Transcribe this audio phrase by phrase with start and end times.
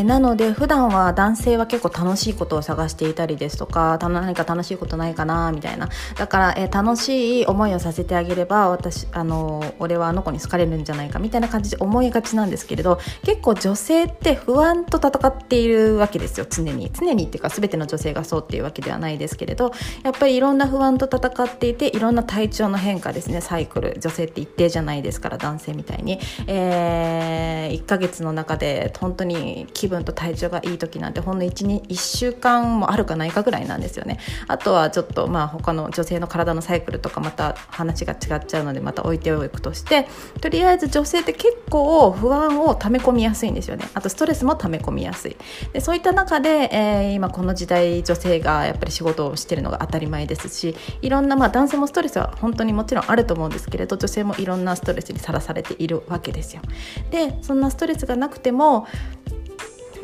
[0.00, 5.88] ー、なので普段は男性は結構楽しいことを探していたりですとか何か楽しいことないかなみたいな。
[6.16, 16.90] だから、えー、楽しい思いをさせてあげれば私あの俺はあの子に好かれるんじゃないかみたいな感じで思いがちなんですけれど結構女性って不安と戦っているわけですよ常に。
[16.92, 19.72] 常にっていうか全ての女性がそうっていうわけではないですけれど
[20.02, 23.98] やっぱりいろんな不安と戦っていていろんな体調の変化ですねサイクル。
[24.00, 34.18] 女性って一定じゃないですから男性みたいに、えー、1ヶ月の中で本当に気分と体調がいい時なんてほんの 1, 1週間もあるかないかぐらいなんですよね。
[34.48, 40.08] あとはちょっとまあ他の女性の体のサイクルとかまた話が違っちゃうのでまた置いておくとして
[40.40, 43.88] とりあえず女性って結構不安を溜め込みやすいんですよね。
[43.94, 45.36] あとストレスも溜め込みやすい。
[45.72, 56.62] でそういった中で、えー、今この時代女性がやっぱり仕事をしてるのが当たり前ですしいろんな、まあ、男性もストレスは本当にもちろんあると思うんですけれど女性もいろんなストレスにさらされているわけですよ。
[57.10, 58.86] でそんなストレスがなくても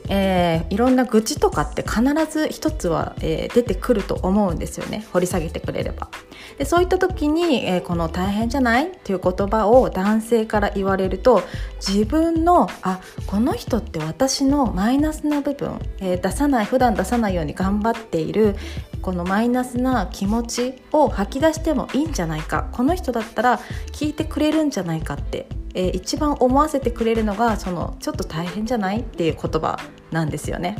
[0.08, 6.08] えー、いろんな愚痴とかって必ず一つは、えー、出てくると思うんですよね掘り下げてくれれば。
[6.58, 11.42] でそういった時に、えー、この「大変じゃない?」っていう言葉を男性から言われると
[11.86, 18.56] 自分のあこの人って私のマイナスな部分、えー、出さない普段出さないように頑張っている
[19.02, 23.60] このマイナスな気持ちを吐き出してもいいんじゃないかこの人だったら
[23.92, 25.46] 聞いてくれるんじゃないかって
[25.77, 29.00] えー、一番思わせてくれるのがそのちょっと大変じゃない？
[29.00, 29.78] っていう言葉
[30.10, 30.77] なんですよね。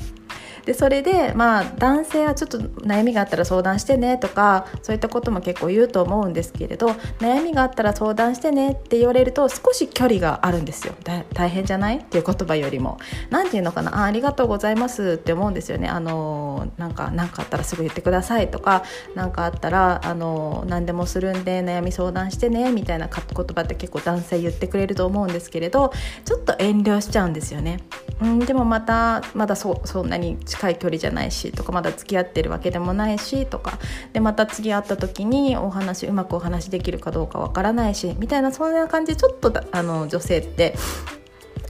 [0.67, 6.89] でそれでまあ男性はちょっと悩みがあったら相談してねとかそういったことも結構言うと思うんですけれど
[7.21, 10.95] 悩みがあったら相談してねって言われると少し距離があるんですよ。
[11.33, 12.99] 大変じゃないっていう言葉よりも。
[13.31, 14.03] 何て言うのかな。
[14.03, 15.89] あありがとうございますって思うんですよね。
[15.89, 18.83] あのなんか何かあったらすぐ言ってくださいとか
[19.15, 25.93] 何かあったらあの何でもするんで悩み相談してねみたいな言葉って結構男性言ってくれると思うんですけれど
[26.25, 27.79] ちょっと遠慮しちゃうんですよね。
[28.21, 33.79] うん、でもまたまだそそんなに近い距離じゃないしとかまだ付き合ってるわけでもないしとか
[34.13, 40.75] でまた次会った時にお話うまくお話できるかどうかわからないしみたいなそんな感じちょっとあの女性って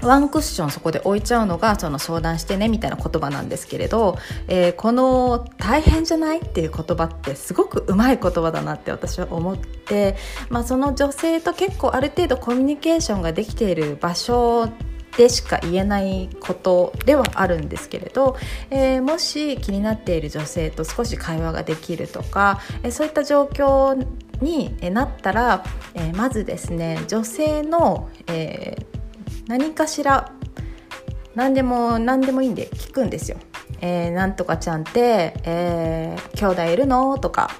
[0.02, 10.16] ワンクッションそこで置いちゃうのがその相談してねみたいな言葉なんですけれど、えー、この「大変じゃない?」っていう言葉ってすごくうまい言葉だなって私は思って、
[10.48, 14.68] まあ、その女性と結構ある程度コミュニケーションができている場所
[15.16, 18.36] でしか言えないことではあるんですけれど、
[18.70, 24.06] えー、もし気になっている女性と少し会話ができるとか、えー、そういった状況
[24.40, 28.76] になったら、えー、まずですね女性の、え
[29.48, 30.32] 何かしら
[31.34, 33.38] 何でも何でもいいんで聞くんですよ。
[33.80, 37.18] えー、なんとかちゃんって、えー、兄弟いるの？
[37.18, 37.50] とか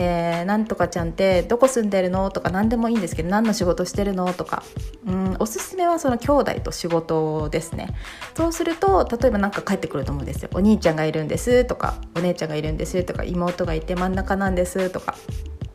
[0.00, 2.30] えー、なんとかちゃんってどこ住んでるの？
[2.30, 4.32] とか何でもいいんですけど何の仕事してるの？
[4.32, 4.62] とか。
[5.06, 7.88] うんおすすめはその兄弟と仕事ですね。
[8.36, 10.50] そうすると例えば何か帰ってくると思うんですよ。
[10.54, 15.16] お兄ちゃんがいるんですとかお姉ちゃんがいるんですとか妹がいて真ん中なんですとか。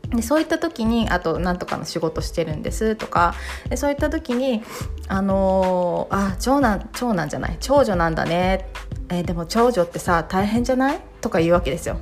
[0.08, 3.34] でそういった時にあと何とかの仕事してるんですとか。
[3.68, 4.62] でそういった時に
[5.08, 8.70] あのー、あ長男長男じゃない長女なんだね、
[9.10, 11.00] えー、でも長女ってさ大変じゃない？
[11.20, 11.98] とか言うわけですよ。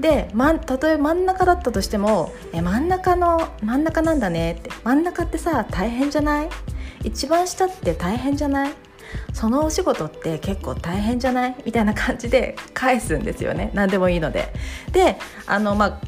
[0.00, 0.60] で、ま、例
[0.92, 6.48] え真ん中だったとしても「え真ん中の真ん中なんだね」って「真ん中ってさ大変じゃない？
[7.04, 8.70] 一番下って大変じゃない？
[9.32, 11.56] そのお仕事って結構大変じゃない？
[11.64, 13.70] みたいな感じで返すんですよね。
[13.74, 14.52] 何でもいいので。
[14.92, 15.16] で
[15.46, 16.00] あの、まあ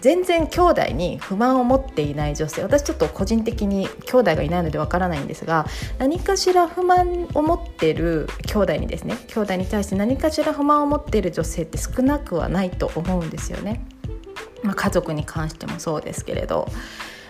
[0.00, 5.66] 全然兄弟に不満を持っていない女性私ちょっと個人的に兄弟がいないのでわからないんですが
[5.98, 13.84] 何かしら不満を持っている兄弟にですね兄弟に対して何かしら不満を持っている女性って少なくはないと思うんですよね。
[14.62, 16.66] まあ、家族に関してもそうですけれど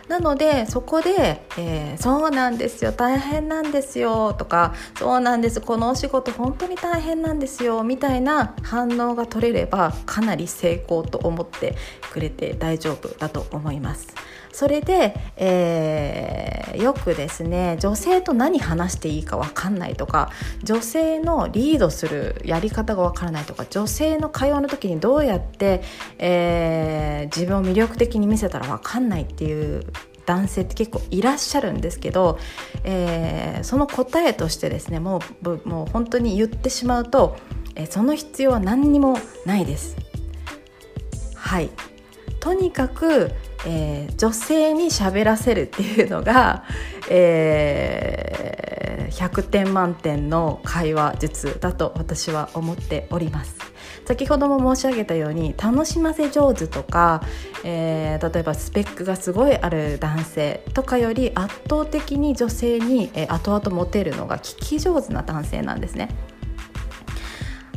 [0.08, 11.74] なのでそこで、えー、そうなんですよ大変なんですよ」とか「そうなんですこのお仕事本当に大変なんですよ」みたいな反応が取れればかなり成功と思って
[12.12, 14.08] くれて大丈夫だと思います。
[14.56, 20.30] それで、えー、よくですね女性と何話していいか分かんないとか
[20.62, 25.82] 女性のリードするやり方が分からないとか女性の会話の時にどうやって、
[26.16, 29.84] えー、自分を魅力的に見せたら分かんないっていう
[30.26, 32.38] 男性って結構いらっしゃるんですけど、
[32.84, 37.36] えー、その答えとしてですねもうもう本当に言ってしまうと、
[37.74, 39.96] えー、その必要は何にもないです。
[41.34, 41.70] はい
[42.40, 43.32] とにかく
[43.66, 46.64] えー、女性に喋らせるっていうのが、
[47.10, 53.66] えー、100点満点の会話術だと私は思っております。
[54.06, 57.22] 先ほども申し上げたように楽しませ上手とか、
[57.64, 66.08] えー、例えばスペックがすごいある男性とかより圧倒的に女性に、えー、後々モテるのが聞き上手な男性なんですね。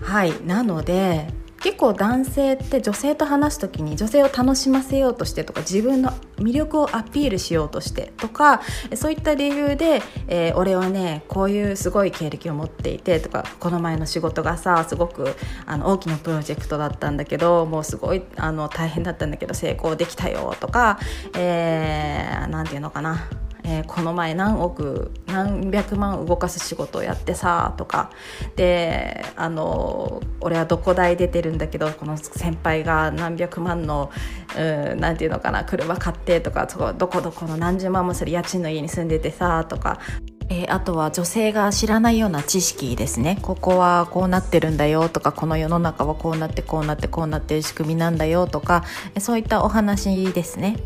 [0.02, 1.28] はいなので
[1.60, 8.62] 結構男性って女性と話す時に女性を楽しませようとしてとか自分の魅力をアピールしようとしてとか
[8.96, 15.36] そういった理由で、えー、俺はねこういうすごい経歴を持っていてとかこの前の仕事がさすごく
[15.66, 21.00] あの大きなプロジェクトだったんだけどもうすごいあの大変だったんだけど成功できたよとか
[21.34, 23.28] 何、えー、て言うのかな。
[23.70, 28.10] えー、この前何億何百万動かす仕事をやってさとか。
[28.56, 34.12] であの俺はどこ代出てるんだけどこの先輩が何百万の
[34.56, 40.00] 何て言うのかな車買ってとかどこどこの何十万もする家賃の家に住んでてさとか。
[40.52, 43.38] えー、あとは女性が知らないような知識ですね。
[43.44, 45.32] ここはこうなってるんだよとか。
[45.32, 48.84] この世の中はこうなってこうなってこうなってる仕組みなんだよとか。
[49.20, 50.78] そういったお話ですね。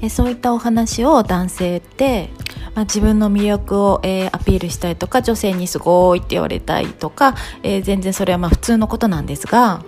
[0.00, 2.30] えそういったお話を男性って、
[2.74, 9.82] まあ、自分の魅力を、えー、アピールしたいとか女性にすごいって言われたいとか、えー、全然それはまあ普通のことなんですが、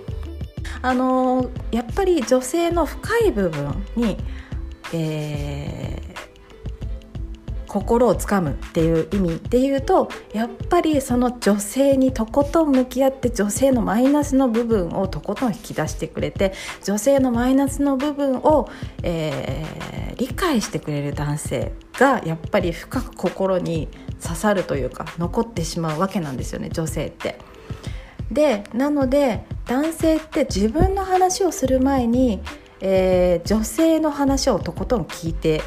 [0.82, 4.17] あのー、やっぱり女性の深い部分に、
[4.93, 6.09] え、
[7.70, 16.52] 心をつかむっていう意味で言うとやっぱりその女性にとことん向き合って女性のマイナスの部分をとことん引き出してくれて
[16.82, 18.69] 女性のマイナスの部分を、
[19.05, 23.87] えー、理解してくれる男性がやっぱり深く心に
[24.20, 27.38] 刺さるというか残ってしまうわけなんですよね女性って。
[28.32, 32.40] でなので男性って自分の話をする前に、
[32.81, 35.62] えー、女性の話をとことん聞いて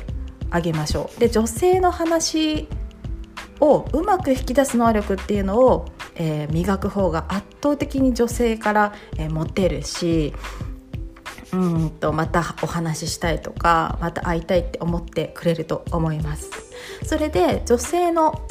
[0.53, 1.19] あげましょう。
[1.19, 2.67] で女性の話
[3.59, 5.85] をうまく引き出す能力っていうのを、
[6.15, 10.33] えー、磨く方が圧倒的に女性から、えー、モテるし
[11.51, 16.51] うんとまたお話ししたいとかまた会いたいって思ってくれると思います。
[17.03, 18.41] それで女性の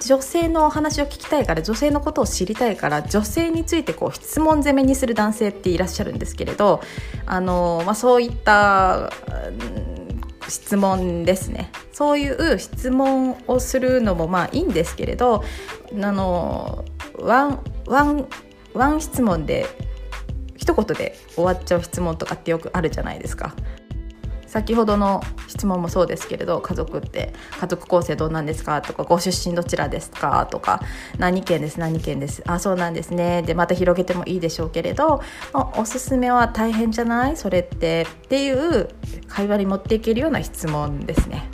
[0.00, 6.80] 女性のお話を聞きたいから女性のことを知りたいから女性についてこう質問攻めにする男性っていらっしゃるんですけれど
[7.26, 9.12] あの、まあ、そういった
[10.50, 15.44] 質問ですねそういう質問をするのもまあいいんですけれど
[16.02, 16.84] あの
[17.18, 18.28] ワンワン
[18.74, 19.66] ワン質問で
[20.56, 23.54] 一言で終わっちゃう質問とかってよくあるじゃないですか。
[24.50, 30.80] 先ほどの質問もそうですけれど家族って家族構成どうなんですかとかご出身どちらですかとか
[31.18, 35.22] 何県です何県ですあそうなんですねでまた広げてもいいでしょうけれど
[35.54, 37.36] おすすめは大変じゃない？
[37.36, 38.88] それってっていう
[39.28, 41.48] 会話に持っていけるような質問ですね。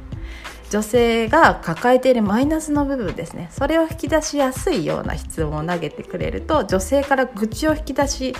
[0.68, 8.34] 女性が抱えているマイナスの部分ですねそれを引き出しやすいような質問を投げてくれると女性から愚痴を引き出し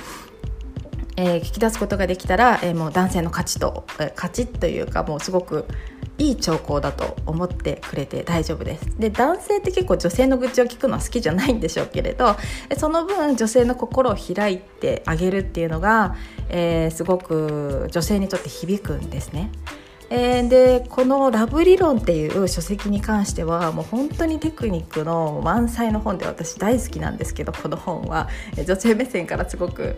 [1.17, 5.67] えー、聞き出すことができたら、えー、もう男性の価値と、えー、価値というかもうすごく
[6.19, 12.37] いい兆候だと思ってくれて大丈夫ですで男性って結構女性の愚痴を聞くのは好きじゃないんでしょうけれど
[12.79, 16.17] その分女性の心を開いてあげるっていうのが、
[16.49, 19.51] えー、すごく女性にとって響くんですね。
[20.11, 28.29] えー、でこの「ラブ理論」っていう書籍に関してはもう本当にテクニックの満載の本で私大好きなんですけどこの本は。
[28.65, 29.97] 女性目線からすごく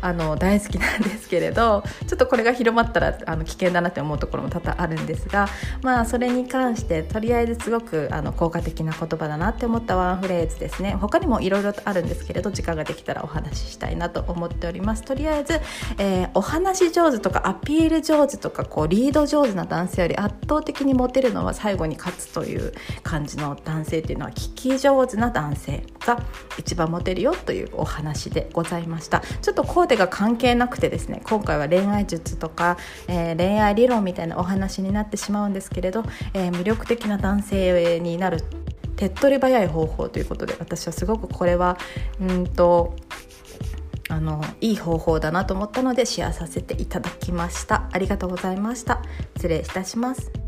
[0.00, 5.48] あの大好きなんですけれどちょっとこれが広まったらあの危険だなって思うところも多々あるんですが
[5.82, 10.96] まあそれに関してとりあえずすごくあの効果的な言葉だなって思ったワンフレーズですね。
[11.00, 15.02] 他にもいろいろとあるんですけれど時間ができたらお話ししたいなと思っております。
[15.02, 15.60] とりあえず、
[15.98, 26.22] えー、お話上手とかアピール上手とかこうリード上手手な男性より圧倒的にモテるのは最後に勝つという感じの男性っていうのは聞き上手な男性が
[26.58, 29.22] 一番モテるよというお話でございました。
[29.42, 32.76] ちょっとコーデが関係なくてですね今回は恋愛術とか、
[33.08, 36.04] えー、恋愛理論みたいなお話になってしまうんですけれど、
[36.34, 38.42] えー、魅力的な男性になる
[38.96, 41.78] 手っ取り早い方法ということで私はすごくこれは
[42.20, 42.94] うんと
[44.10, 47.88] あのいい方法だなと思ったのでシェアさせていただきました。
[47.92, 49.02] ありがとうございました。
[49.36, 50.39] 失礼いたします。